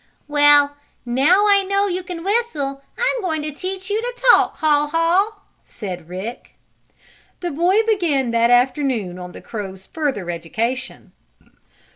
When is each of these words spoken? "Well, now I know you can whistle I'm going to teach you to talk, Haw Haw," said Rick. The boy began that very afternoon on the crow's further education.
"Well, 0.27 0.77
now 1.05 1.45
I 1.47 1.61
know 1.61 1.85
you 1.85 2.01
can 2.01 2.23
whistle 2.23 2.81
I'm 2.97 3.21
going 3.21 3.43
to 3.43 3.51
teach 3.51 3.87
you 3.91 4.01
to 4.01 4.21
talk, 4.31 4.57
Haw 4.57 4.87
Haw," 4.87 5.41
said 5.63 6.09
Rick. 6.09 6.55
The 7.41 7.51
boy 7.51 7.85
began 7.85 8.31
that 8.31 8.47
very 8.47 8.61
afternoon 8.61 9.19
on 9.19 9.31
the 9.33 9.41
crow's 9.43 9.85
further 9.85 10.31
education. 10.31 11.11